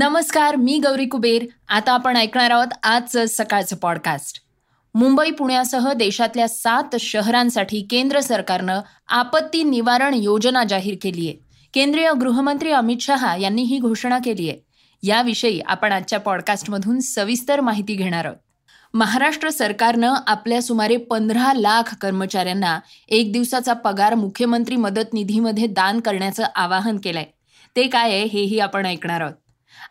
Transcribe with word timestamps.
नमस्कार 0.00 0.56
मी 0.56 0.78
गौरी 0.78 1.06
कुबेर. 1.06 1.46
आता 1.68 1.92
आपण 1.92 2.16
ऐकणार 2.16 2.50
आहोत 2.50 2.66
आजचं 2.82 3.24
सकाळचं 3.28 3.76
पॉडकास्ट 3.76 4.36
मुंबई 4.94 5.30
पुण्यासह 5.30 5.92
देशातल्या 5.92 6.48
सात 6.48 6.96
शहरांसाठी 7.00 7.86
केंद्र 7.90 8.20
सरकारनं 8.20 8.80
आपत्ती 9.08 9.62
निवारण 9.62 10.14
योजना 10.14 10.64
जाहीर 10.64 10.94
केली 11.02 11.28
आहे. 11.28 11.36
केंद्रीय 11.74 12.12
गृहमंत्री 12.20 12.70
अमित 12.70 12.96
शहा 13.00 13.36
यांनी 13.36 13.62
ही 13.62 13.78
घोषणा 13.78 14.18
केली 14.18 14.48
आहे. 14.48 14.58
याविषयी 15.02 15.60
आपण 15.60 15.92
आजच्या 15.92 16.20
पॉडकास्टमधून 16.20 17.00
सविस्तर 17.00 17.60
माहिती 17.60 17.94
घेणार 17.94 18.24
आहोत. 18.24 18.36
महाराष्ट्र 18.94 19.50
सरकारनं 19.50 20.14
आपल्या 20.26 20.62
सुमारे 20.62 20.96
पंधरा 20.96 21.52
लाख 21.52 21.94
कर्मचाऱ्यांना 22.00 22.80
एक 23.08 23.32
दिवसाचा 23.32 23.72
पगार 23.72 24.14
मुख्यमंत्री 24.14 24.76
मदत 24.76 25.14
निधीमध्ये 25.14 25.66
दान 25.66 26.00
करण्याचं 26.00 26.44
आवाहन 26.54 26.96
केलंय. 26.96 27.24
ते 27.76 27.86
काय 27.86 28.10
आहे 28.10 28.24
हेही 28.24 28.58
आपण 28.58 28.86
ऐकणार 28.86 29.20
आहोत. 29.20 29.34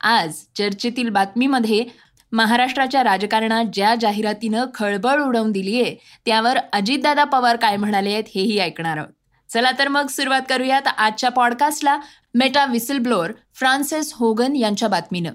आज 0.02 0.34
चर्चेतील 0.58 1.10
बातमीमध्ये 1.10 1.86
महाराष्ट्राच्या 2.32 3.04
राजकारणात 3.04 3.66
ज्या 3.74 3.96
जाहिरातीनं 3.96 4.66
खळबळ 4.76 5.22
उडवून 5.22 5.52
दिलीये 5.52 5.96
त्यावर 6.26 6.58
अजितदादा 6.74 7.24
पवार 7.24 7.56
काय 7.56 7.78
म्हणाले 7.78 8.12
आहेत 8.12 8.24
हेही 8.36 8.60
ऐकणार 8.60 8.98
आहोत. 8.98 9.52
चला 9.54 9.72
तर 9.80 9.88
मग 9.88 10.08
सुरुवात 10.08 10.42
करूयात 10.50 10.82
आजच्या 10.98 11.30
पॉडकास्टला. 11.30 12.00
Meta 12.34 12.66
whistle 12.66 12.98
blower 12.98 13.32
Frances 13.56 14.14
Haugen 14.14 14.56
यांच्या 14.56 14.90
बातमीनं. 14.90 15.34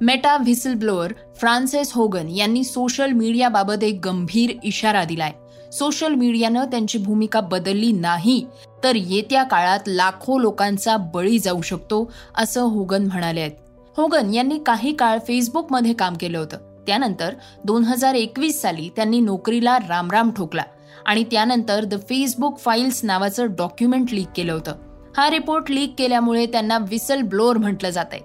Meta 0.00 0.36
whistle 0.36 0.74
blower 0.74 1.12
Frances 1.36 1.92
Haugen 1.92 2.28
यांनी 2.28 2.64
सोशल 2.64 3.12
मीडियाबाबत 3.12 3.84
एक 3.84 4.00
गंभीर 4.04 4.56
इशारा 4.64 5.04
दिलाय. 5.04 5.32
सोशल 5.74 6.14
मीडियानं 6.14 6.64
त्यांची 6.64 6.98
भूमिका 6.98 7.40
बदलली 7.40 7.92
नाही 7.92 8.44
तर 8.84 8.94
येत्या 8.94 9.42
काळात 9.42 9.80
लाखो 9.86 10.38
लोकांचा 10.38 10.96
बळी 10.96 11.38
जाऊ 11.38 11.62
शकतो 11.62 12.10
असं 12.34 12.60
होगन 12.60 13.06
म्हणाले 13.06 13.40
आहेत. 13.40 13.52
होगन 13.96 14.34
यांनी 14.34 14.58
काही 14.58 14.92
काळ 14.92 15.18
फेसबुकमध्ये 15.26 15.92
काम 15.92 16.14
केलं 16.14 16.38
होतं. 16.38 16.58
त्यानंतर 16.86 17.34
दोन 17.64 17.84
हजार 17.84 18.14
एकवीस 18.14 18.60
साली 18.62 18.88
त्यांनी 18.96 19.20
नोकरीला 19.20 19.78
रामराम 19.78 20.30
ठोकला 20.30 20.62
आणि 21.06 21.24
त्यानंतर 21.24 21.84
द 21.84 21.94
फेसबुक 22.00 22.58
फाईल्स 22.58 23.00
नावाचं 23.04 23.46
डॉक्युमेंट 23.46 24.12
लीक 24.12 24.28
केलं 24.36 24.52
होतं. 24.52 24.74
हा 25.16 25.30
रिपोर्ट 25.30 25.70
लीक 25.70 25.94
केल्यामुळे 25.98 26.46
त्यांना 26.46 26.78
विसल 26.78 27.22
ब्लोअर 27.22 27.58
म्हटलं 27.58 27.90
जात 27.90 28.06
आहे. 28.12 28.20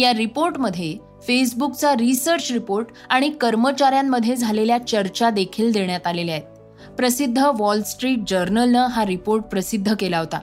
या 0.00 0.12
रिपोर्टमध्ये 0.12 0.96
फेसबुकचा 1.26 1.94
रिसर्च 1.94 2.52
रिपोर्ट 2.52 2.86
आणि 3.10 3.30
कर्मचाऱ्यांमध्ये 3.30 4.36
झालेल्या 4.36 4.86
चर्चा 4.86 5.30
देखील 5.30 5.72
देण्यात 5.72 6.06
आलेल्या 6.06 6.34
आहेत. 6.34 6.55
प्रसिद्ध 6.96 7.38
वॉल 7.58 7.82
स्ट्रीट 7.82 8.18
जर्नलनं 8.28 8.86
हा 8.86 9.04
रिपोर्ट 9.04 9.44
प्रसिद्ध 9.44 9.94
केला 10.00 10.18
होता. 10.18 10.38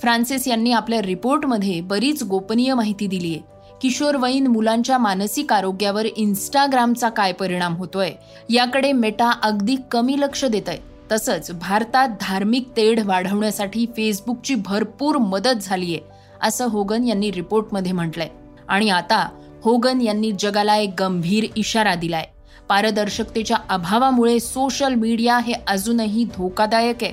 फ्रान्सिस 0.00 0.46
यांनी 0.48 0.72
आपल्या 0.72 1.00
रिपोर्टमध्ये 1.02 1.80
बरीच 1.80 2.22
गोपनीय 2.22 2.74
माहिती 2.74 3.06
दिली 3.06 3.32
आहे. 3.34 3.40
किशोरवयीन 3.80 4.46
मुलांच्या 4.46 4.98
मानसिक 4.98 5.52
आरोग्यावर 5.52 6.06
इन्स्टाग्रामचा 6.16 7.08
काय 7.08 7.32
परिणाम 7.32 7.76
होतोय 7.76 8.12
याकडे 8.50 8.92
मेटा 8.92 9.30
अगदी 9.42 9.76
कमी 9.90 10.20
लक्ष 10.20 10.44
देत 10.44 10.68
आहे 10.68 10.78
तसंच 11.12 11.50
भारतात 11.52 12.08
धार्मिक 12.20 12.68
तेढ 12.76 13.00
वाढवण्यासाठी 13.04 13.86
फेसबुकची 13.86 14.54
भरपूर 14.54 15.16
मदत 15.16 15.62
झालीय 15.62 15.98
असं 16.42 16.68
होगन 16.68 17.04
यांनी 17.04 17.30
रिपोर्टमध्ये 17.32 17.92
म्हटलंय. 17.92 18.28
आणि 18.68 18.88
आता 18.88 19.28
होगन 19.62 20.00
यांनी 20.00 20.32
जगाला 20.38 20.76
एक 20.76 20.94
गंभीर 21.00 21.44
इशारा 21.56 21.94
दिलाय. 21.94 22.26
पारदर्शकतेच्या 22.68 23.56
अभावामुळे 23.68 24.40
सोशल 24.40 24.94
मीडिया 24.94 25.38
हे 25.38 25.52
अजूनही 25.68 26.24
धोकादायक 26.24 27.02
आहे. 27.02 27.12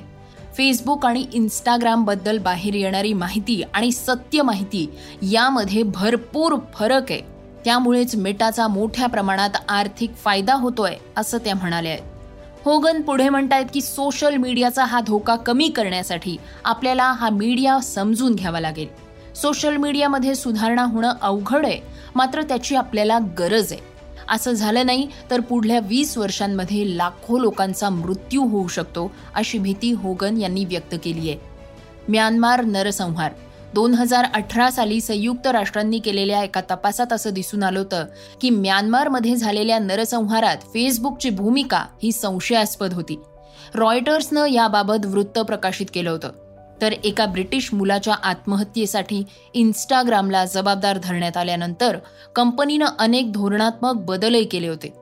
फेसबुक 0.58 1.06
आणि 1.06 1.26
इन्स्टाग्रामबद्दल 1.34 2.38
बाहेर 2.38 2.74
येणारी 2.74 3.14
माहिती 3.14 3.64
आणि 3.74 3.92
सत्य 3.92 4.42
माहिती 4.42 4.90
यामध्ये 5.22 5.84
भरपूर 5.84 6.56
फरक 6.74 7.12
आहे. 7.12 7.22
त्यामुळेच 7.66 8.16
मेटाचा 8.16 8.68
मोठ्या 8.68 9.08
प्रमाणात 9.08 9.50
आर्थिक 9.70 10.16
फायदा 10.16 10.54
होतोय 10.54 10.96
असं 11.18 11.38
त्या 11.38 11.56
म्हणाल्या 11.56 11.92
आहेत. 11.92 12.04
होगन 12.66 13.02
पुढे 13.02 13.30
म्हणतायत 13.30 13.66
की 13.74 13.82
सोशल 13.82 14.36
मीडियाचा 14.36 14.86
हा 14.86 15.00
धोका 15.00 15.36
कमी 15.36 15.70
करण्यासाठी 15.70 16.38
आपल्याला 16.66 17.12
हा 17.12 17.30
मीडिया 17.30 17.80
समजून 17.80 18.36
घ्यावा 18.36 18.60
लागेल. 18.60 18.88
सोशल 19.36 19.78
मीडियामध्ये 19.78 20.36
सुधारणा 20.36 20.84
होणं 20.84 21.14
अवघड 21.22 21.66
आहे 21.66 21.80
मात्र 22.16 22.42
त्याची 22.42 22.76
आपल्याला 22.76 23.20
गरज 23.40 23.74
आहे. 23.74 23.93
असं 24.30 24.52
झालं 24.52 24.86
नाही 24.86 25.08
तर 25.32 25.40
पुढल्या 25.40 25.80
वीस 25.80 26.18
वर्षांमध्ये 26.18 26.98
लाखो 26.98 27.40
लोकांचा 27.40 27.90
मृत्यू 27.90 28.44
होऊ 28.44 28.68
शकतो 28.68 29.12
अशी 29.36 29.58
भीती 29.58 29.92
होगन 29.92 30.38
यांनी 30.38 30.66
व्यक्त 30.66 30.96
केली 31.04 31.30
आहे. 31.30 31.40
म्यानमार 32.08 32.64
नरसंहार. 32.64 33.32
दोन 33.74 33.94
हजार 33.94 34.26
अठरा 34.34 34.72
साली 34.72 35.02
संयुक्त 35.02 35.48
राष्ट्रांनी 35.48 36.00
केलेल्या 36.00 36.44
एका 36.44 36.62
तपासात 36.62 37.14
असं 37.14 37.30
दिसून 37.34 37.64
आलं 37.64 37.80
होतं 37.80 38.06
की 38.42 38.50
म्यानमारमध्ये 38.50 39.36
झालेल्या 39.36 39.80
नरसंहारात 39.80 40.58
फेसबुकची 40.58 41.30
भूमिका 41.30 41.86
ही 42.04 42.12
संशयास्पद 42.12 42.94
होती. 42.94 43.20
रॉयटर्सनं 43.76 44.46
याबाबत 44.46 45.06
वृत्त 45.06 45.40
प्रकाशित 45.40 45.86
केलं 45.94 46.10
होतं. 46.10 46.30
तर 46.84 46.94
एका 47.04 47.26
ब्रिटिश 47.26 47.70
मुलाच्या 47.74 48.14
आत्महत्येसाठी 48.14 49.24
इन्स्टाग्रामला 49.54 50.46
जबाबदार 50.46 50.98
धरण्यात 51.04 51.38
आल्यानंतर 51.38 51.98
कंपनीनं 52.36 52.86
अनेक 53.00 53.32
धोरणात्मक 53.32 53.94
बदलही 53.96 54.44
केले 54.44 54.68
होते. 54.68 54.94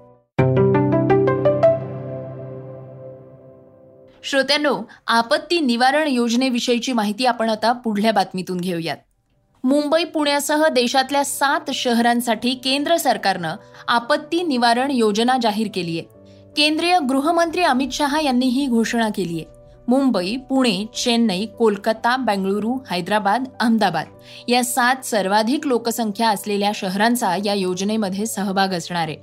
श्रोत्यांनो 4.23 4.75
आपत्ती 5.07 5.59
निवारण 5.59 6.07
योजनेविषयीची 6.07 6.93
माहिती 6.93 7.25
आपण 7.25 7.49
आता 7.49 7.71
पुढल्या 7.71 8.11
बातमीतून 8.11 8.57
घेऊयात. 8.57 8.97
मुंबई 9.63 10.03
पुण्यासह 10.03 10.67
देशातल्या 10.67 11.23
सात 11.25 11.71
शहरांसाठी 11.73 12.53
केंद्र 12.53 12.97
सरकारनं 12.97 13.55
आपत्ती 13.87 14.43
निवारण 14.43 14.91
योजना 14.91 15.37
जाहीर 15.41 15.67
केली 15.73 15.99
आहे 15.99 16.51
केंद्रीय 16.57 16.99
गृहमंत्री 16.99 17.63
अमित 17.63 17.91
शहा 17.91 18.21
यांनी 18.21 18.45
ही 18.45 18.65
घोषणा 18.67 19.09
केली 19.09 19.33
आहे 19.33 19.60
मुंबई 19.91 20.37
पुणे 20.49 20.85
चेन्नई 21.03 21.45
कोलकाता 21.45 22.17
बेंगळुरू 22.17 22.77
हैदराबाद 22.91 23.43
अहमदाबाद 23.59 24.05
या 24.47 24.63
सात 24.63 24.95
सर्वाधिक 25.05 25.67
लोकसंख्या 25.67 26.29
असलेल्या 26.29 26.71
शहरांचा 26.75 27.35
या 27.45 27.53
योजनेमध्ये 27.53 28.25
सहभाग 28.25 28.67
असणार 28.67 29.07
आहे. 29.07 29.17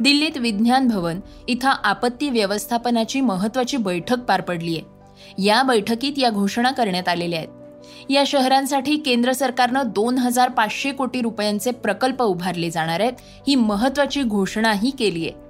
दिल्लीत 0.00 0.36
विज्ञान 0.36 0.88
भवन 0.88 1.20
इथं 1.48 1.68
आपत्ती 1.68 2.30
व्यवस्थापनाची 2.30 3.20
महत्वाची 3.20 3.76
बैठक 3.76 4.18
पार 4.18 4.40
पडली 4.40 4.76
आहे. 4.76 5.44
या 5.44 5.62
बैठकीत 5.62 6.12
या 6.18 6.30
घोषणा 6.30 6.70
करण्यात 6.70 7.08
आलेल्या 7.08 7.38
आहेत. 7.38 8.10
या 8.10 8.24
शहरांसाठी 8.26 8.96
केंद्र 8.96 9.32
सरकारनं 9.32 9.82
दोन 9.86 10.18
हजार 10.18 10.48
पाचशे 10.48 10.92
कोटी 10.92 11.20
रुपयांचे 11.20 11.70
प्रकल्प 11.70 12.22
उभारले 12.22 12.70
जाणार 12.70 13.00
आहेत 13.00 13.12
ही 13.48 13.54
महत्वाची 13.54 14.22
घोषणाही 14.22 14.90
केली 14.90 15.28
आहे. 15.28 15.48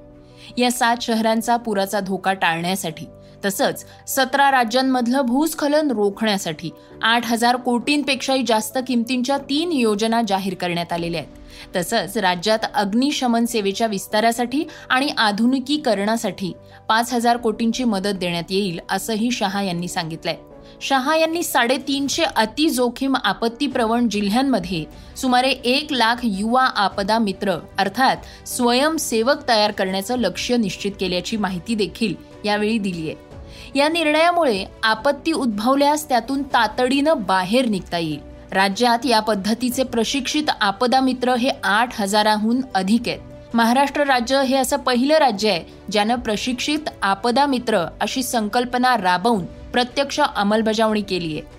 या 0.63 0.71
सात 0.71 0.97
शहरांचा 1.03 1.57
पुराचा 1.57 2.01
धोका 2.01 2.33
टाळण्यासाठी 2.33 3.07
तसंच 3.45 3.85
सतरा 4.09 4.51
राज्यांमधलं 4.51 5.21
भूस्खलन 5.21 5.91
रोखण्यासाठी 5.91 6.71
आठ 7.03 7.27
हजार 7.27 7.57
कोटींपेक्षाही 7.57 8.43
जास्त 8.47 8.79
किमतींच्या 8.89 9.39
तीन 9.39 9.73
योजना 9.73 10.23
जाहीर 10.29 10.55
करण्यात 10.55 10.93
आलेल्या 10.93 11.21
आहेत. 11.21 11.77
तसंच 11.77 12.17
राज्यात 12.19 12.59
अग्निशमन 12.75 13.45
सेवेच्या 13.45 13.87
विस्तारासाठी 13.87 14.65
आणि 14.91 15.09
आधुनिकीकरणासाठी 15.19 16.53
पाच 16.89 17.13
हजार 17.13 17.37
कोटींची 17.37 17.85
मदत 17.85 18.19
देण्यात 18.21 18.51
येईल 18.51 18.79
असंही 18.91 19.31
शहा 19.31 19.63
यांनी 19.63 19.89
सांगितलंय. 19.89 20.37
शहा 20.81 21.17
यांनी 21.17 21.43
साडेतीनशे 21.43 22.23
अतिजोखीम 22.37 23.17
आपत्तीप्रवण 23.25 24.09
जिल्ह्यांमध्ये 24.09 24.85
सुमारे 25.17 25.51
एक 25.51 25.93
लाख 25.93 26.17
युवा 26.23 26.65
आपदा 26.65 27.19
मित्र 27.19 27.57
अर्थात 27.79 28.49
स्वयंसेवक 28.49 29.49
तयार 29.49 29.71
करण्याचं 29.71 30.19
लक्ष्य 30.19 30.57
निश्चित 30.57 30.93
केल्याची 31.01 31.37
माहिती 31.37 31.75
देखील 31.75 32.15
यावेळी 32.45 32.79
दिली 32.79 33.09
आहे 33.09 33.28
या 33.75 33.89
निर्णयामुळे 33.89 34.65
आपत्ती 34.83 35.33
उद्भवल्यास 35.33 36.09
त्यातून 36.09 36.43
तातडीनं 36.43 37.15
बाहेर 37.17 37.67
निघता 37.67 37.99
येईल. 37.99 38.21
राज्यात 38.53 39.07
या 39.07 39.21
पद्धतीचे 39.21 39.83
प्रशिक्षित 39.83 40.51
आपदा 40.61 41.01
मित्र 41.01 41.35
हे 41.35 41.51
आठ 41.65 42.01
हजाराहून 42.01 42.61
अधिक 42.75 43.03
आहेत. 43.07 43.19
महाराष्ट्र 43.55 44.05
राज्य 44.05 44.43
हे 44.43 44.57
असं 44.57 44.77
पहिलं 44.77 45.19
राज्य 45.19 45.51
आहे 45.51 45.65
ज्यानं 45.93 46.15
प्रशिक्षित 46.15 46.89
आपदा 47.03 47.47
मित्र 47.47 47.79
अशी 48.01 48.23
संकल्पना 48.23 48.97
राबवून 48.97 49.45
प्रत्यक्ष 49.45 50.21
अंमलबजावणी 50.37 51.01
केली 51.01 51.39
आहे. 51.39 51.59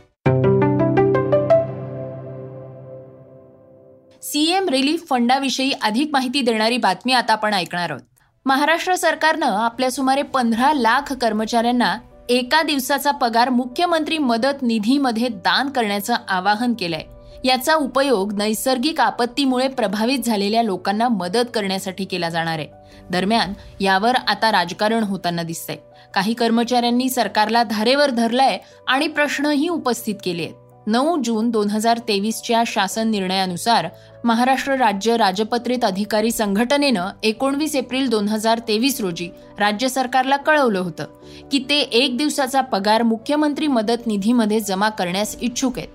सीएम 4.21 4.69
रिलीफ 4.69 5.03
फंडाविषयी 5.09 5.71
अधिक 5.81 6.09
माहिती 6.13 6.41
देणारी 6.41 6.77
बातमी 6.77 7.13
आता 7.13 7.33
आपण 7.33 7.53
ऐकणार 7.53 7.89
आहोत. 7.89 8.08
महाराष्ट्र 8.45 8.95
सरकारनं 8.95 9.45
आपल्या 9.45 9.91
सुमारे 9.91 10.21
पंधरा 10.21 10.73
लाख 10.73 11.13
कर्मचाऱ्यांना 11.13 11.97
एका 12.29 12.61
दिवसाचा 12.61 13.11
पगार 13.11 13.49
मुख्यमंत्री 13.49 14.17
मदत 14.17 14.61
निधीमध्ये 14.61 15.27
दान 15.27 15.69
करण्याचं 15.69 16.15
आवाहन 16.27 16.73
केलंय. 16.73 17.03
याचा 17.43 17.75
उपयोग 17.75 18.33
नैसर्गिक 18.33 19.01
आपत्तीमुळे 19.01 19.67
प्रभावित 19.67 20.19
झालेल्या 20.19 20.63
लोकांना 20.63 21.07
मदत 21.07 21.45
करण्यासाठी 21.53 22.05
केला 22.05 22.29
जाणार 22.29 22.59
आहे. 22.59 22.67
दरम्यान 23.09 23.53
यावर 23.79 24.15
आता 24.15 24.51
राजकारण 24.51 25.03
होताना 25.03 25.43
दिसतंय. 25.43 25.77
काही 26.13 26.33
कर्मचाऱ्यांनी 26.33 27.09
सरकारला 27.09 27.63
धारेवर 27.63 28.09
धरलंय 28.09 28.57
आणि 28.87 29.07
प्रश्नही 29.07 29.69
उपस्थित 29.69 30.15
केले 30.23 30.43
आहेत 30.43 30.53
नऊ 30.89 31.15
जून 31.23 31.49
दोन 31.49 31.69
हजार 31.69 31.99
तेवीसच्या 32.07 32.61
शासन 32.67 33.09
निर्णयानुसार 33.09 33.87
महाराष्ट्र 34.23 34.75
राज्य 34.77 35.17
राजपत्रित 35.17 35.83
अधिकारी 35.85 36.31
संघटनेनं 36.31 37.09
एकोणवीस 37.23 37.75
एप्रिल 37.75 38.07
दोन 38.09 38.27
हजार 38.27 38.59
तेवीस 38.67 38.99
रोजी 39.01 39.29
राज्य 39.59 39.89
सरकारला 39.89 40.37
कळवलं 40.37 40.79
होतं 40.79 41.05
की 41.51 41.59
ते 41.69 41.79
एक 41.79 42.17
दिवसाचा 42.17 42.61
पगार 42.61 43.03
मुख्यमंत्री 43.03 43.67
मदत 43.67 44.07
निधीमध्ये 44.07 44.59
जमा 44.59 44.89
करण्यास 44.89 45.35
इच्छुक 45.41 45.77
आहेत. 45.77 45.87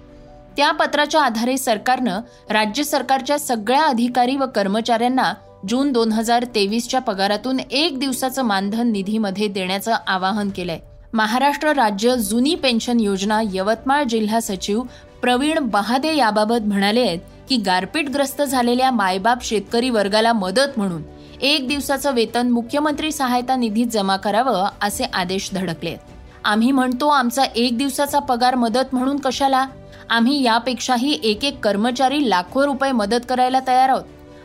त्या 0.56 0.70
पत्राच्या 0.70 1.20
आधारे 1.20 1.58
सरकारनं 1.58 2.20
राज्य 2.50 2.84
सरकारच्या 2.84 3.38
सगळ्या 3.38 3.82
अधिकारी 3.82 4.36
व 4.36 4.46
कर्मचाऱ्यांना 4.54 5.32
जून 5.68 5.92
दोन 5.92 6.12
हजार 6.12 6.44
तेवीसच्या 6.54 7.00
पगारातून 7.00 7.60
एक 7.60 7.98
दिवसाचं 7.98 8.42
मानधन 8.42 8.92
निधीमध्ये 8.92 9.48
देण्याचं 9.48 9.94
आवाहन 10.06 10.50
केलंय. 10.50 10.78
महाराष्ट्र 11.14 11.72
राज्य 11.72 12.14
जुनी 12.16 12.54
पेन्शन 12.54 13.00
योजना 13.00 13.40
यवतमाळ 13.52 14.04
जिल्हा 14.04 14.40
सचिव 14.40 14.80
प्रवीण 15.22 15.58
बहादे 15.62 16.14
याबाबत 16.16 16.66
म्हणाले 16.66 17.00
आहेत 17.00 17.18
की 17.48 17.56
गारपीटग्रस्त 17.56 18.42
झालेल्या 18.42 18.90
मायबाप 18.90 19.44
शेतकरी 19.44 19.90
वर्गाला 19.90 20.32
मदत 20.32 20.76
म्हणून 20.76 21.02
एक 21.40 21.68
दिवसाचं 21.68 22.14
वेतन 22.14 22.50
मुख्यमंत्री 22.50 23.12
सहायता 23.12 23.56
निधीत 23.56 23.86
जमा 23.86 24.16
करावं 24.16 24.66
असे 24.82 25.04
आदेश 25.14 25.48
धडकले 25.54 25.96
आम्ही 26.44 26.70
म्हणतो 26.72 27.08
आमचा 27.08 27.44
एक 27.56 27.76
दिवसाचा 27.78 28.18
पगार 28.18 28.54
मदत 28.54 28.94
म्हणून 28.94 29.16
कशाला? 29.16 29.66
आम्ही 30.10 30.42
यापेक्षाही 30.42 31.18
एक 31.22 31.44
एक 31.44 31.60
कर्मचारी 31.60 32.28
लाखो 32.30 32.64
रुपये 32.66 32.90
मदत 32.92 33.28
करायला 33.28 33.60
तयार 33.66 33.88
आहोत 33.88 34.02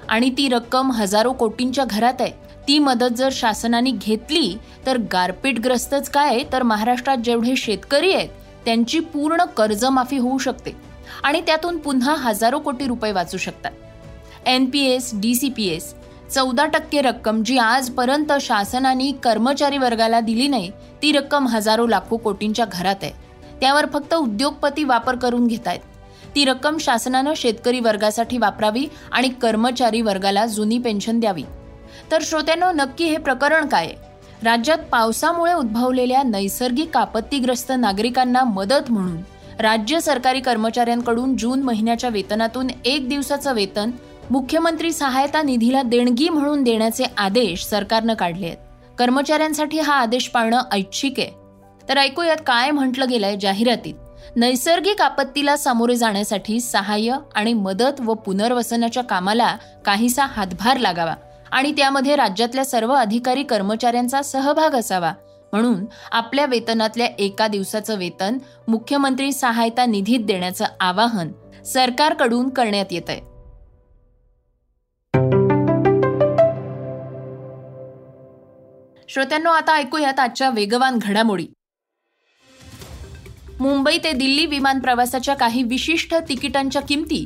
आणि 0.09 0.29
ती 0.29 0.47
रक्कम 0.49 0.91
हजारो 0.91 1.31
कोटींच्या 1.31 1.85
घरात 1.85 2.21
आहे. 2.21 2.31
ती 2.69 2.77
मदत 2.79 3.13
जर 3.17 3.29
शासनाने 3.33 3.91
घेतली 3.91 4.57
तर 4.85 4.97
गारपीटग्रस्तच 5.13 6.09
काय? 6.09 6.43
तर 6.51 6.63
महाराष्ट्रात 6.63 7.17
जेवढे 7.17 7.55
शेतकरी 7.55 8.13
आहेत 8.13 8.29
त्यांची 8.65 8.99
पूर्ण 9.13 9.45
कर्जमाफी 9.57 10.17
होऊ 10.17 10.37
शकते. 10.37 10.75
आणि 11.23 11.41
त्यातून 11.41 11.77
पुन्हा 11.77 12.15
हजारो 12.15 12.59
कोटी 12.59 12.87
रुपये 12.87 13.11
वाचू 13.11 13.37
शकतात. 13.37 13.71
N 14.45 14.69
P 14.69 14.85
S 14.85 15.11
D 15.15 15.33
C 15.35 15.49
P 15.49 15.67
S 15.67 15.93
चौदा 16.33 16.65
टक्के 16.65 17.01
रक्कम 17.01 17.41
जी 17.43 17.57
आजपर्यंत 17.57 18.33
शासनाने 18.41 19.11
कर्मचारी 19.23 19.77
वर्गाला 19.77 20.19
दिली 20.19 20.47
नाही 20.47 20.71
ती 21.01 21.11
रक्कम 21.11 21.47
हजारो 21.47 21.87
लाखो 21.87 22.17
कोटींच्या 22.17 22.65
घरात 22.65 23.03
आहे. 23.03 23.11
त्यावर 23.61 23.85
फक्त 23.93 24.13
उद्योगपती 24.13 24.83
वापर 24.83 25.15
करून 25.15 25.47
घेत 25.47 25.67
आहेत 25.67 26.35
ती 26.35 26.45
रक्कम 26.45 26.77
शासनानं 26.77 27.33
शेतकरी 27.35 27.79
वर्गासाठी 27.79 28.37
वापरावी 28.37 28.87
आणि 29.11 29.29
कर्मचारी 29.41 30.01
वर्गाला 30.01 30.45
जुनी 30.45 30.77
पेन्शन 30.77 31.19
द्यावी. 31.19 31.43
तर 32.11 32.19
श्रोत्यांनो 32.21 32.71
नक्की 32.71 33.03
हे 33.03 33.17
प्रकरण 33.17 33.67
काय 33.67 33.93
राज्यात 34.43 34.77
पावसामुळे 34.91 35.53
उद्भवलेल्या 35.53 36.23
नैसर्गिक 36.23 36.97
आपत्तीग्रस्त 36.97 37.71
नागरिकांना 37.77 38.43
मदत 38.43 38.91
म्हणून 38.91 39.17
राज्य 39.59 39.99
सरकारी 39.99 40.39
कर्मचाऱ्यांकडून 40.39 41.37
जून 41.37 41.63
महिन्याच्या 41.63 42.09
वेतनातून 42.09 42.67
एक 42.85 43.09
दिवसाचं 43.09 43.53
वेतन 43.53 43.91
मुख्यमंत्री 44.29 44.91
सहायता 44.91 45.41
निधीला 45.41 45.81
देणगी 45.81 46.29
म्हणून 46.29 46.63
देण्याचे 46.63 47.03
आदेश 47.17 47.65
सरकारनं 47.65 48.13
काढले 48.13 48.45
आहेत. 48.45 48.57
कर्मचाऱ्यांसाठी 48.97 49.79
हा 49.79 49.93
आदेश 49.93 50.27
पाळणं 50.27 50.61
ऐच्छिक 50.71 51.13
आहे. 51.17 51.31
तर 51.89 51.97
ऐकूयात 51.97 52.37
काय 52.47 52.71
म्हटलं 52.71 53.09
गेलंय 53.09 53.35
जाहिरातीत. 53.41 53.93
नैसर्गिक 54.35 55.01
आपत्तीला 55.01 55.57
सामोरे 55.57 55.95
जाण्यासाठी 55.95 56.59
सहाय्य 56.59 57.15
आणि 57.35 57.53
मदत 57.53 58.01
व 58.01 58.13
पुनर्वसनाच्या 58.13 59.03
कामाला 59.03 59.57
काहीसा 59.85 60.25
हातभार 60.25 60.77
लागावा. 60.77 61.15
आणि 61.51 61.71
त्यामध्ये 61.71 62.15
राज्यातल्या 62.15 62.65
सर्व 62.65 62.93
अधिकारी 62.93 63.43
कर्मचाऱ्यांचा 63.43 64.21
सहभाग 64.21 64.75
असावा. 64.75 65.13
म्हणून 65.53 65.85
आपल्या 66.11 66.45
वेतनातल्या 66.45 67.07
एका 67.19 67.47
दिवसाचं 67.47 67.97
वेतन 67.97 68.37
मुख्यमंत्री 68.67 69.31
सहायता 69.31 69.85
निधीत 69.85 70.19
देण्याचं 70.19 70.65
आवाहन 70.79 71.31
सरकारकडून 71.65 72.49
करण्यात 72.49 72.91
येत 72.91 73.09
आहे 73.09 73.27
श्रोत्यांनो 79.09 79.49
आता 79.49 79.75
ऐकूयात 79.75 80.19
आजच्या 80.19 80.49
वेगवान 80.49 80.97
घडामोडी. 81.01 81.47
मुंबई 83.59 83.97
ते 84.03 84.11
दिल्ली 84.11 84.45
विमान 84.45 84.79
प्रवासाच्या 84.79 85.33
काही 85.35 85.63
विशिष्ट 85.63 86.15
तिकिटांच्या 86.29 86.81
किमती 86.81 87.23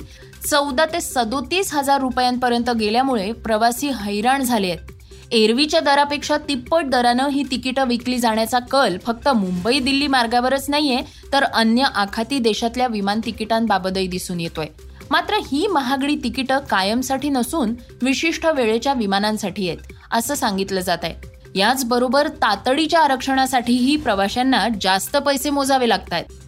चौदा 0.50 0.86
ते 0.86 1.00
सदोतीस 1.02 1.74
हजार 1.74 2.02
रुपयांपर्यंत 2.02 2.70
गेल्यामुळे 2.70 3.32
प्रवासी 3.44 3.90
हैराण 4.00 4.44
झाले 4.44 4.70
आहेत. 4.72 4.92
एरवीच्या 5.32 5.80
दरापेक्षा 5.80 6.38
तिप्पट 6.48 6.86
दरानं 6.86 7.30
ही 7.30 7.44
तिकीटं 7.52 7.88
विकली 7.88 8.18
जाण्याचा 8.20 8.60
कल 8.72 8.98
फक्त 9.06 9.28
मुंबई 9.28 9.80
दिल्ली 9.80 10.08
मार्गावरच 10.08 10.70
नाहीये 10.70 11.02
तर 11.34 11.44
अन्य 11.44 11.86
आखाती 11.96 12.40
देशातल्या 12.40 12.88
विमान 12.88 13.20
तिकिटांबाबतही 13.26 14.08
दिसून 14.08 14.40
येतोय. 14.40 14.68
मात्र 15.12 15.38
ही 15.52 15.66
महागडी 15.68 16.16
तिकीटं 16.16 16.60
कायमसाठी 16.70 17.30
नसून 17.30 17.74
विशिष्ट 18.02 18.46
वेळेच्या 18.46 18.94
विमानांसाठी 18.94 19.70
आहेत 19.70 19.94
असं 20.12 20.36
सांगितलं 20.36 20.82
जात 20.82 21.04
आहे 21.04 21.32
याचबरोबर 21.56 22.28
तातडीच्या 22.42 23.00
आरक्षणासाठीही 23.00 23.96
प्रवाशांना 23.96 24.68
जास्त 24.82 25.18
पैसे 25.18 25.50
मोजावे 25.50 25.90
लागत 25.90 26.14
आहेत 26.14 26.43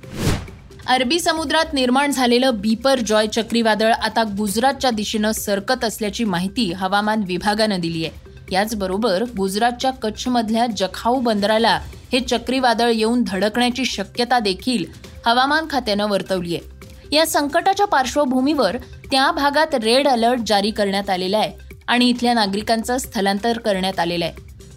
अरबी 0.87 1.19
समुद्रात 1.19 1.73
निर्माण 1.73 2.11
झालेलं 2.11 2.59
बीपर 2.61 2.99
जॉय 2.99 3.27
चक्रीवादळ 3.27 3.91
आता 3.91 4.23
गुजरातच्या 4.37 4.89
दिशेनं 4.91 5.31
सरकत 5.31 5.83
असल्याची 5.83 6.23
माहिती 6.23 6.71
हवामान 6.71 7.23
विभागानं 7.27 7.79
दिली 7.79 8.05
आहे. 8.05 8.29
याचबरोबर 8.51 9.23
गुजरातच्या 9.37 9.91
कच्छमधल्या 9.91 10.65
जखाऊ 10.77 11.19
बंदराला 11.19 11.79
हे 12.13 12.19
चक्रीवादळ 12.19 12.91
येऊन 12.91 13.23
धडकण्याची 13.27 13.85
शक्यता 13.85 14.39
देखील 14.39 14.85
हवामान 15.25 15.65
खात्यानं 15.69 16.07
वर्तवली 16.07 16.55
आहे. 16.55 17.15
या 17.15 17.25
संकटाच्या 17.25 17.85
पार्श्वभूमीवर 17.85 18.77
त्या 19.11 19.31
भागात 19.31 19.75
रेड 19.75 20.07
अलर्ट 20.07 20.39
जारी 20.47 20.71
करण्यात 20.71 21.09
आलेला 21.09 21.37
आहे 21.37 21.51
आणि 21.87 22.09
इथल्या 22.09 22.33
नागरिकांचं 22.33 22.97
स्थलांतर 22.97 23.57
करण्यात 23.57 23.99
आलेलं 23.99 24.25
आहे. 24.25 24.33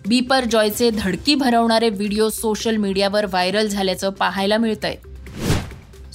बीपर 0.09 0.45
जॉयचे 0.45 0.91
धडकी 0.91 1.35
भरवणारे 1.35 1.89
व्हिडिओ 1.89 2.29
सोशल 2.29 2.77
मीडियावर 2.77 3.27
व्हायरल 3.27 3.67
झाल्याचं 3.67 4.11
पाहायला 4.11 4.57
मिळतंय. 4.57 4.97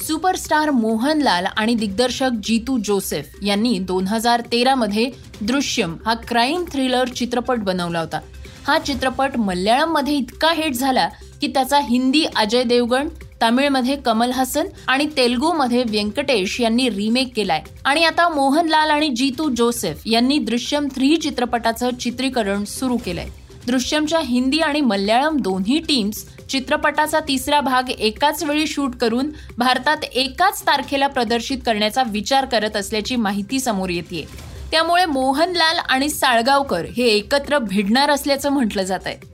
सुपरस्टार 0.07 0.69
मोहनलाल 0.69 1.45
आणि 1.57 1.73
दिग्दर्शक 1.75 2.29
जीतू 2.43 2.77
जोसेफ 2.77 3.35
यांनी 3.43 3.77
दोन 3.79 4.07
हजार 4.07 4.41
तेरामध्ये 4.51 5.09
दृश्यम 5.41 5.95
हा 6.05 6.13
क्राईम 6.13 6.63
थ्रिलर 6.71 7.07
चित्रपट 7.07 7.59
बनवला 7.59 7.99
होता. 7.99 8.19
हा 8.67 8.77
चित्रपट 8.79 9.37
मल्याळममध्ये 9.37 10.15
इतका 10.15 10.51
हिट 10.53 10.73
झाला 10.73 11.07
की 11.41 11.47
त्याचा 11.47 11.79
हिंदी 11.79 12.23
अजय 12.35 12.63
देवगण 12.63 13.07
तामिळमध्ये 13.41 13.95
कमल 13.95 14.31
हसन 14.31 14.67
आणि 14.87 15.05
तेलगूमध्ये 15.17 15.83
व्यंकटेश 15.83 16.59
यांनी 16.61 16.89
रिमेक 16.89 17.31
केलाय. 17.35 17.61
आणि 17.85 18.03
आता 18.03 18.27
मोहनलाल 18.29 18.89
आणि 18.89 19.09
जीतू 19.09 19.49
जोसेफ 19.49 20.03
यांनी 20.05 20.37
दृश्यम 20.39 20.87
थ्री 20.95 21.15
चित्रपटाचं 21.17 21.95
चित्रीकरण 22.01 22.63
सुरू 22.63 22.97
केलंय. 22.97 23.29
दृश्यमच्या 23.67 24.19
हिंदी 24.19 24.59
आणि 24.59 24.81
मल्याळम 24.81 25.37
दोन्ही 25.37 25.79
टीम्स 25.79 26.25
चित्रपटाचा 26.49 27.19
तिसरा 27.19 27.59
भाग 27.61 27.89
एकाच 27.89 28.43
वेळी 28.43 28.65
शूट 28.67 28.95
करून 28.95 29.29
भारतात 29.57 30.03
एकाच 30.05 30.61
तारखेला 30.67 31.07
प्रदर्शित 31.07 31.57
करण्याचा 31.65 32.03
विचार 32.07 32.45
करत 32.45 32.75
असल्याची 32.75 33.15
माहिती 33.17 33.59
समोर 33.59 33.89
येते 33.89 34.27
त्यामुळे 34.71 35.05
मोहनलाल 35.05 35.77
आणि 35.79 36.09
साळगावकर 36.09 36.85
हे 36.97 37.07
एकत्र 37.07 37.57
भिडणार 37.61 38.09
असल्याचं 38.09 38.49
म्हटलं 38.49 38.83
जात 38.83 38.99
आहे 39.05 39.31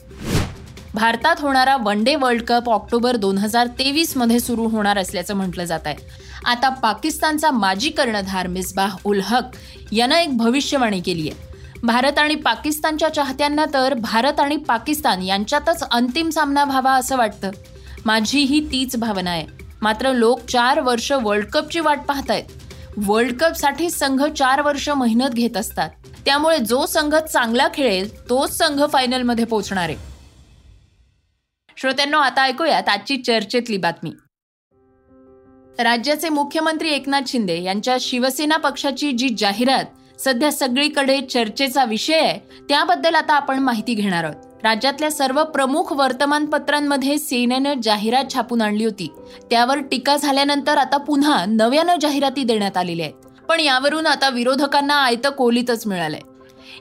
भारतात 0.93 1.41
होणारा 1.41 1.75
one 1.77 2.03
day 2.03 2.15
world 2.15 2.43
cup 2.43 2.69
October 2.69 3.15
दोन 3.15 3.37
हजार 3.37 3.67
तेवीसमध्ये 3.79 4.39
सुरू 4.39 4.67
होणार 4.67 4.97
असल्याचं 4.97 5.35
म्हटलं 5.35 5.65
जात 5.65 5.85
आहे 5.85 6.27
आता 6.45 6.69
पाकिस्तानचा 6.75 7.51
माजी 7.51 7.89
कर्णधार 7.89 8.47
मिसबाह 8.47 8.95
उल 9.05 9.19
हक 9.23 9.55
यानं 9.91 10.15
एक 10.15 10.37
भविष्यवाणी 10.37 10.99
केली 11.01 11.29
आहे 11.29 11.48
भारत 11.83 12.19
आणि 12.19 12.35
पाकिस्तानच्या 12.35 13.09
चाहत्यांना 13.09 13.65
तर 13.73 13.93
भारत 13.93 14.39
आणि 14.39 14.57
पाकिस्तान 14.57 15.21
यांच्यातच 15.21 15.83
अंतिम 15.91 16.29
सामना 16.29 16.63
व्हावा 16.63 16.93
असं 16.93 17.17
वाटतं. 17.17 17.51
माझी 18.05 18.39
ही 18.39 18.59
तीच 18.71 18.95
भावना 18.95 19.31
आहे. 19.31 19.45
मात्र 19.81 20.13
लोक 20.13 20.39
चार 20.39 20.79
वर्ष 20.79 21.11
वर्ल्ड 21.11 21.45
कपची 21.45 21.79
वाट 21.79 21.99
पाहतायत. 22.07 22.43
वर्ल्ड 22.97 23.37
कपसाठी 23.37 23.89
संघ 23.89 24.23
चार 24.23 24.61
वर्ष 24.61 24.89
मेहनत 24.89 25.29
घेत 25.29 25.57
असतात. 25.57 25.89
त्यामुळे 26.25 26.57
जो 26.57 26.85
संघ 26.85 27.15
चांगला 27.15 27.67
खेळेल 27.73 28.29
तोच 28.29 28.57
संघ 28.57 28.83
फायनलमध्ये 28.93 29.45
पोहोचणार 29.45 29.89
आहे. 29.89 29.97
श्रोत्यांनो 31.77 32.17
आता 32.17 32.41
ऐकूयात 32.41 32.89
आजची 32.89 33.17
चर्चेतली 33.17 33.77
बातमी. 33.77 34.11
राज्याचे 35.79 36.29
मुख्यमंत्री 36.29 36.89
एकनाथ 36.89 37.21
शिंदे 37.27 37.61
यांच्या 37.63 37.97
शिवसेना 38.01 38.57
पक्षाची 38.57 39.11
जी 39.11 39.29
जाहिरात 39.37 39.85
सध्या 40.25 40.51
सगळीकडे 40.51 41.21
चर्चेचा 41.21 41.83
विषय 41.83 42.19
आहे. 42.19 42.39
त्याबद्दल 42.69 43.15
आता 43.15 43.33
आपण 43.33 43.59
माहिती 43.59 43.93
घेणार 43.93 44.23
आहोत. 44.23 44.35
राज्यातल्या 44.63 45.11
सर्व 45.11 45.43
प्रमुख 45.43 45.93
वर्तमानपत्रांमध्ये 45.93 47.17
सेनेनं 47.17 47.73
जाहिरात 47.83 48.33
छापून 48.33 48.61
आणली 48.61 48.83
होती. 48.83 49.11
त्यावर 49.49 49.77
टीका 49.79 50.17
झाल्यानंतर 50.17 50.77
आता 50.77 50.97
पुन्हा 50.97 51.45
नव्यानं 51.45 51.95
जाहिराती 52.01 52.43
देण्यात 52.43 52.77
आलेल्या 52.77 53.05
आहेत. 53.05 53.43
पण 53.43 53.59
यावरून 53.59 54.07
आता 54.07 54.29
विरोधकांना 54.29 54.95
आयतं 54.95 55.29
कोलीतच 55.29 55.87
मिळालंय. 55.87 56.19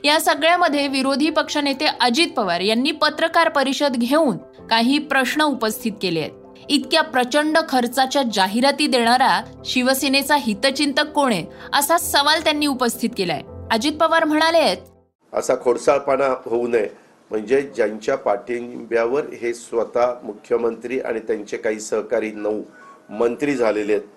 या 0.03 0.19
सगळ्यामध्ये 0.19 0.87
विरोधी 0.87 1.29
पक्षनेते 1.29 1.85
अजित 2.01 2.27
पवार 2.27 2.59
यांनी 2.59 2.91
पत्रकार 2.91 3.49
परिषद 3.49 3.93
घेऊन 3.95 4.37
काही 4.67 4.97
प्रश्न 4.97 5.41
उपस्थित 5.41 5.91
केले 6.01 6.19
आहेत. 6.19 6.31
इतक्या 6.69 7.01
प्रचंड 7.03 7.57
खर्चाच्या 7.69 8.21
जाहिराती 8.33 8.87
देणारा 8.87 9.39
शिवसेनेचा 9.65 10.35
हितचिंतक 10.39 11.11
कोण 11.13 11.31
आहे 11.33 11.45
असा 11.73 11.97
सवाल 11.97 12.41
त्यांनी 12.43 12.67
उपस्थित 12.67 13.09
केलाय. 13.17 13.41
अजित 13.71 13.93
पवार 13.99 14.23
म्हणाले 14.23 14.57
आहेत 14.57 14.77
असा 15.33 15.55
खोडसाळपणा 15.63 16.27
होऊ 16.45 16.67
नये. 16.67 16.87
म्हणजे 17.31 17.61
ज्यांच्या 17.75 18.15
पाठिंब्यावर 18.17 19.25
हे 19.41 19.53
स्वतः 19.53 20.13
मुख्यमंत्री 20.23 20.99
आणि 20.99 21.19
त्यांचे 21.19 21.57
काही 21.57 21.79
सहकारी 21.79 22.31
नऊ 22.31 22.61
मंत्री 23.09 23.55
झालेले 23.55 23.93
आहेत 23.93 24.07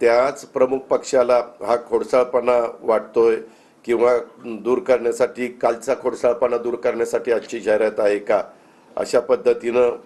त्याच 0.00 0.44
प्रमुख 0.44 0.78
पक्षाला 0.90 1.40
हा 1.66 1.76
खोडसाळपणा 1.88 2.58
वाटतोय 2.82 3.36
किंवा 3.84 4.16
दूर 4.64 4.78
करण्यासाठी 4.78 5.48
कालचा 5.62 5.94
खोडसाळपणा 6.02 6.56
दूर 6.58 6.74
करण्यासाठी 6.74 7.32
आजची 7.32 7.60
जाहिरात 7.60 8.00
आहे 8.00 8.18
का? 8.18 8.42
अशा 8.96 9.20
पद्धतीनं 9.20 9.96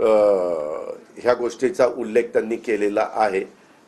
ह्या 0.00 1.34
गोष्टीचा 1.34 1.86
उल्लेख 1.86 2.24
त्यांनी 2.32 2.56
केलेला 2.56 3.08
आहे. 3.12 3.40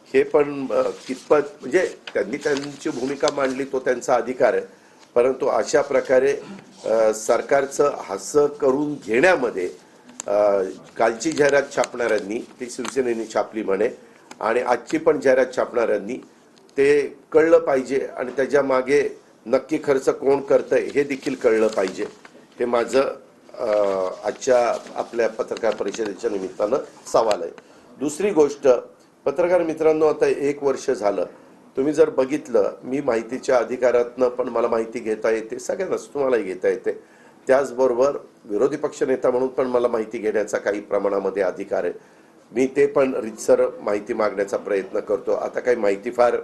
हे 0.08 0.22
पण 0.22 0.66
कितपत 1.06 1.42
म्हणजे 1.60 1.84
त्यांनी 2.14 2.36
त्यांची 2.36 2.90
भूमिका 2.90 3.28
मांडली 3.36 3.64
तो 3.72 3.78
त्यांचा 3.84 4.14
अधिकार 4.14 4.54
आहे. 4.54 4.64
परंतु 5.16 5.46
अशा 5.46 5.80
प्रकारे 5.82 6.34
सरकारचं 7.14 7.94
हसं 8.08 8.46
करून 8.60 8.94
घेण्यामध्ये 9.06 9.68
कालची 10.96 11.32
जाहिरात 11.32 11.74
छापणाऱ्यांनी 11.76 12.38
ती 12.60 12.68
शिवसेनेने 12.70 13.24
छापली 13.34 13.62
म्हणे 13.62 13.88
आणि 14.40 14.60
आजची 14.60 14.98
पण 14.98 15.20
जाहिरात 15.20 15.56
छापणाऱ्यांनी 15.56 16.16
ते 16.76 17.00
कळलं 17.32 17.58
पाहिजे 17.58 18.06
आणि 18.16 18.32
त्याच्यामागे 18.36 19.02
नक्की 19.46 19.78
खर्च 19.84 20.08
कोण 20.10 20.40
करतंय 20.40 20.88
हे 20.94 21.02
देखील 21.04 21.34
कळलं 21.34 21.68
पाहिजे. 21.68 22.04
हे 22.58 22.64
माझं 22.64 23.12
आजच्या 23.58 24.58
आपल्या 24.94 25.28
पत्रकार 25.28 25.74
परिषदेच्या 25.74 26.30
निमित्तानं 26.30 26.76
सवाल 27.12 27.42
आहे. 27.42 27.50
दुसरी 27.98 28.30
गोष्ट 28.30 28.68
पत्रकार 29.24 29.62
मित्रांनो 29.62 30.06
आता 30.06 30.26
एक 30.26 30.62
वर्ष 30.62 30.90
झालं. 30.90 31.24
तुम्ही 31.76 31.92
जर 31.92 32.10
बघितलं 32.10 32.72
मी 32.82 33.00
माहितीच्या 33.00 33.56
अधिकारातनं 33.56 34.28
पण 34.28 34.48
मला 34.48 34.68
माहिती 34.68 34.98
घेता 34.98 35.30
येते 35.30 35.58
सगळ्यांनाच 35.58 36.06
तुम्हालाही 36.14 36.42
घेता 36.42 36.68
येते. 36.68 36.92
त्याचबरोबर 37.46 38.16
विरोधी 38.44 38.76
पक्षनेता 38.76 39.30
म्हणून 39.30 39.48
पण 39.48 39.66
मला 39.66 39.88
माहिती 39.88 40.18
घेण्याचा 40.18 40.58
काही 40.58 40.80
प्रमाणामध्ये 40.80 41.42
अधिकार 41.42 41.84
आहे. 41.84 41.92
मी 42.52 42.66
ते 42.66 42.86
पण 42.86 43.14
रितसर 43.14 43.68
माहिती 43.80 44.14
मागण्याचा 44.14 44.56
प्रयत्न 44.56 45.00
करतो. 45.00 45.32
आता 45.32 45.60
काही 45.60 45.76
माहिती 45.76 46.10
फार 46.10 46.36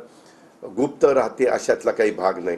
गुप्त 0.62 1.04
राहते 1.04 1.47
अशातला 1.47 1.90
काही 1.90 2.11
भाग 2.11 2.38
नाही. 2.38 2.57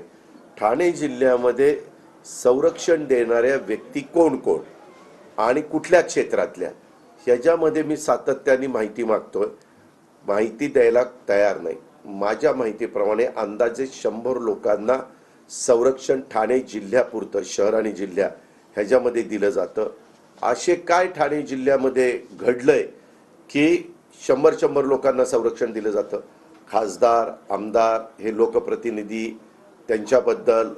ठाणे 0.61 0.91
जिल्ह्यामध्ये 0.93 1.81
संरक्षण 2.25 3.07
देणाऱ्या 3.07 3.57
व्यक्ती 3.57 4.01
कोण 4.01 4.37
कोण 4.37 4.61
आणि 5.39 5.61
कुठल्या 5.61 6.01
क्षेत्रातल्या 6.01 6.71
ह्याच्यामध्ये 7.27 7.83
मी 7.83 7.97
सातत्याने 7.97 8.67
माहिती 8.67 9.05
मागतोय. 9.05 9.47
माहिती 10.27 10.67
द्यायला 10.67 11.03
तयार 11.29 11.61
नाही. 11.61 11.77
माझ्या 12.05 12.53
माहितीप्रमाणे 12.53 13.25
अंदाजे 13.25 13.87
शंभर 13.87 14.39
लोकांना 14.39 14.99
संरक्षण 15.51 16.21
ठाणे 16.31 16.59
जिल्ह्यापुरतं 16.61 17.41
शहर 17.45 17.75
आणि 17.75 17.93
जिल्ह्या 17.93 18.31
ह्याच्यामध्ये 18.75 19.23
दिलं 19.23 19.51
जातं. 19.51 19.91
असे 20.43 20.75
काय 20.75 21.07
ठाणे 21.07 21.43
जिल्ह्यामध्ये 21.43 22.21
घडलंय 22.41 22.83
की 23.51 23.95
शंभर 24.27 24.55
शंभर 24.61 24.85
लोकांना 24.85 25.25
संरक्षण 25.25 25.73
दिलं 25.73 25.91
जातं? 25.91 26.21
खासदार 26.73 27.53
आमदार 27.53 28.23
हे 28.23 28.37
लोकप्रतिनिधी 28.37 29.41
त्यांच्याबद्दल 29.89 30.69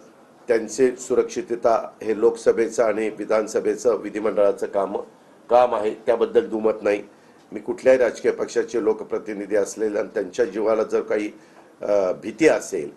त्यांचे 0.48 0.90
सुरक्षितता 0.98 1.74
हे 2.02 2.18
लोकसभेचं 2.20 2.82
आणि 2.84 3.08
विधानसभेचं 3.18 3.96
विधिमंडळाचं 4.02 4.66
काम 4.66 4.96
काम 5.50 5.74
आहे 5.74 5.90
त्याबद्दल 6.06 6.46
दुमत 6.48 6.82
नाही. 6.82 7.02
मी 7.52 7.60
कुठल्याही 7.60 7.98
राजकीय 7.98 8.32
पक्षाचे 8.32 8.82
लोकप्रतिनिधी 8.84 9.56
असलेले 9.56 9.98
आणि 9.98 10.08
त्यांच्या 10.14 10.44
जीवाला 10.44 10.82
जर 10.82 11.00
काही 11.02 11.30
भीती 12.22 12.48
असेल 12.48 12.90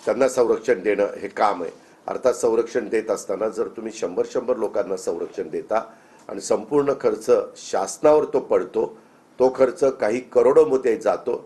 त्यांना 0.00 0.28
संरक्षण 0.28 0.82
देणं 0.82 1.06
हे 1.20 1.28
काम 1.28 1.62
आहे. 1.62 1.70
अर्थात 2.06 2.34
संरक्षण 2.34 2.88
देत 2.88 3.10
असताना 3.10 3.48
जर 3.48 3.68
तुम्ही 3.76 3.92
शंभर 3.94 4.26
शंभर 4.32 4.56
लोकांना 4.56 4.96
संरक्षण 4.96 5.48
देता 5.50 5.82
आणि 6.28 6.40
संपूर्ण 6.40 6.92
खर्च 7.00 7.30
शासनावर 7.70 8.24
तो 8.32 8.40
पडतो 8.40 8.86
तो 9.38 9.52
खर्च 9.56 9.82
काही 10.00 10.20
करोडोमध्ये 10.32 10.96
जातो 10.96 11.36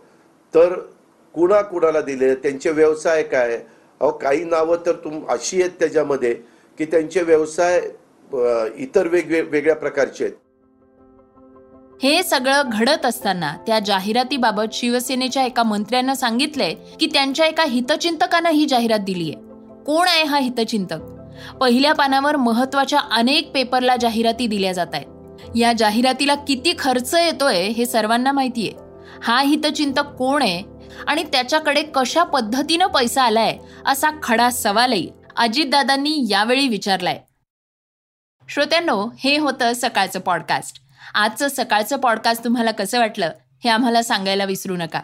तर 0.54 0.78
कुणा 1.34 1.60
कुणाला 1.62 2.00
दिले 2.00 2.34
त्यांचे 2.34 2.70
व्यवसाय 2.70 3.22
काय 3.22 3.58
अहो 4.00 4.10
काही 4.12 4.44
नावं 4.44 4.76
तर 4.86 4.92
तुम 4.92 5.24
अशी 5.28 5.60
आहेत 5.60 5.70
त्याच्यामध्ये 5.70 6.32
की 6.78 6.84
त्यांचे 6.84 7.22
व्यवसाय 7.22 7.80
इतर 8.76 9.08
वेगवेगळ्या 9.08 9.74
प्रकारचे 9.76 10.24
आहेत. 10.24 10.34
हे 12.02 12.22
सगळं 12.22 12.62
घडत 12.72 13.06
असताना 13.06 13.52
त्या 13.66 13.78
जाहिरातीबाबत 13.78 14.72
शिवसेनेच्या 14.72 15.44
एका 15.44 15.62
मंत्र्यानं 15.62 16.14
सांगितलंय 16.14 16.74
की 17.00 17.06
त्यांच्या 17.06 17.46
एका 17.46 17.64
हितचिंतकानं 17.64 18.50
ही 18.50 18.66
जाहिरात 18.66 18.98
दिलीय. 18.98 19.32
कोण 19.86 20.08
आहे 20.08 20.24
हा 20.24 20.38
हितचिंतक? 20.38 21.00
पहिल्या 21.60 21.92
पानावर 21.92 22.36
महत्त्वाच्या 22.36 23.00
अनेक 23.10 23.50
पेपरला 23.52 23.96
जाहिराती 23.96 24.46
दिल्या 24.46 24.72
जात 24.72 24.94
आहेत. 24.94 25.56
या 25.56 25.72
जाहिरातीला 25.72 26.34
किती 26.34 26.72
खर्च 26.78 27.14
येतोय 27.14 27.62
हे 27.68 27.86
सर्वांना 27.86 28.32
माहितीये. 28.32 28.72
हा 29.22 29.40
हितचिंतक 29.40 30.14
कोण 30.18 30.42
आहे? 30.42 30.62
आणि 31.06 31.22
त्याच्याकडे 31.22 31.82
कशा 31.82 32.22
पद्धतीनं 32.22 32.86
पैसा 32.86 33.22
आलाय 33.22 33.58
असा 33.86 34.08
खडा 34.22 34.50
सवालही 34.50 35.10
अजितदादांनी 35.36 36.26
यावेळी 36.30 36.68
विचारलाय. 36.68 37.20
श्रोत्यांनो 38.48 39.08
हे 39.18 39.38
होतं 39.38 39.72
सकाळचं 39.74 40.20
पॉडकास्ट 40.20 40.80
आजचं 41.14 41.48
सकाळचं 41.48 41.96
पॉडकास्ट 41.96 42.44
तुम्हाला 42.44 42.70
कसं 42.70 42.98
वाटलं 42.98 43.30
हे 43.64 43.70
आम्हाला 43.70 44.02
सांगायला 44.02 44.44
विसरू 44.44 44.76
नका. 44.76 45.00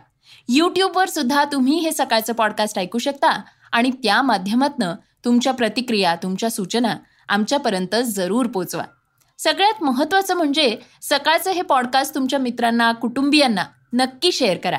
यूट्यूबवर 0.48 1.08
सुद्धा 1.08 1.44
तुम्ही 1.44 1.78
हे 1.78 1.92
सकाळचं 1.92 2.32
पॉडकास्ट 2.32 2.78
ऐकू 2.78 2.98
शकता 2.98 3.42
आणि 3.72 3.90
त्या 3.90 4.22
माध्यमातनं 4.22 4.94
तुमच्या 5.24 5.52
प्रतिक्रिया 5.52 6.16
तुमच्या 6.16 6.50
सूचना 6.50 6.96
आमच्यापर्यंत 7.28 7.94
जरूर 8.04 8.46
पोचवा. 8.46 8.84
सगळ्यात 9.38 9.82
महत्त्वाचं 9.82 10.34
म्हणजे 10.34 10.76
सकाळचं 11.02 11.50
हे 11.50 11.62
पॉडकास्ट 11.62 12.14
तुमच्या 12.14 12.38
मित्रांना 12.38 12.92
कुटुंबियांना 12.92 13.64
नक्की 13.92 14.32
शेअर 14.32 14.56
करा. 14.56 14.78